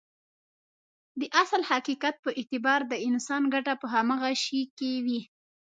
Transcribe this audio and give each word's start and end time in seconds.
د 1.19 1.21
اصل 1.41 1.61
حقيقت 1.71 2.15
په 2.23 2.29
اعتبار 2.39 2.81
د 2.91 2.93
انسان 3.07 3.41
ګټه 3.53 3.73
په 3.81 3.87
هماغه 3.93 4.31
شي 4.43 4.61
کې 4.77 4.91
وي. 5.05 5.21